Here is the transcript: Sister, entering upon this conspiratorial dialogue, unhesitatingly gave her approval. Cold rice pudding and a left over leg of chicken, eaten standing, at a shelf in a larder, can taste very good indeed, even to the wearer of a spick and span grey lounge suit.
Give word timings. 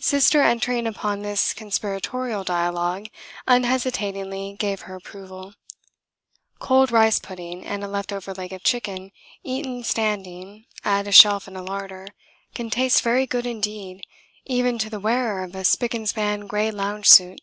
Sister, 0.00 0.40
entering 0.40 0.86
upon 0.86 1.20
this 1.20 1.52
conspiratorial 1.52 2.44
dialogue, 2.44 3.08
unhesitatingly 3.46 4.56
gave 4.58 4.80
her 4.88 4.94
approval. 4.94 5.52
Cold 6.58 6.90
rice 6.90 7.18
pudding 7.18 7.62
and 7.66 7.84
a 7.84 7.86
left 7.86 8.10
over 8.10 8.32
leg 8.32 8.54
of 8.54 8.62
chicken, 8.64 9.12
eaten 9.42 9.84
standing, 9.84 10.64
at 10.82 11.06
a 11.06 11.12
shelf 11.12 11.46
in 11.46 11.56
a 11.56 11.62
larder, 11.62 12.06
can 12.54 12.70
taste 12.70 13.02
very 13.02 13.26
good 13.26 13.44
indeed, 13.44 14.00
even 14.46 14.78
to 14.78 14.88
the 14.88 14.98
wearer 14.98 15.44
of 15.44 15.54
a 15.54 15.62
spick 15.62 15.92
and 15.92 16.08
span 16.08 16.46
grey 16.46 16.70
lounge 16.70 17.06
suit. 17.06 17.40